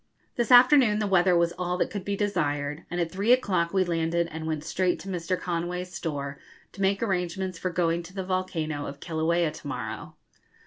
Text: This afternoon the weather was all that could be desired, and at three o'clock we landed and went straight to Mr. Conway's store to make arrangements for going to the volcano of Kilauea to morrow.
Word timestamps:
This 0.35 0.51
afternoon 0.51 0.97
the 0.97 1.05
weather 1.05 1.37
was 1.37 1.53
all 1.59 1.77
that 1.77 1.91
could 1.91 2.03
be 2.03 2.15
desired, 2.15 2.85
and 2.89 2.99
at 2.99 3.11
three 3.11 3.31
o'clock 3.31 3.71
we 3.71 3.83
landed 3.83 4.27
and 4.31 4.47
went 4.47 4.63
straight 4.63 4.97
to 5.01 5.07
Mr. 5.09 5.39
Conway's 5.39 5.93
store 5.93 6.39
to 6.71 6.81
make 6.81 7.03
arrangements 7.03 7.59
for 7.59 7.69
going 7.69 8.01
to 8.01 8.15
the 8.15 8.25
volcano 8.25 8.87
of 8.87 8.99
Kilauea 8.99 9.51
to 9.51 9.67
morrow. 9.67 10.15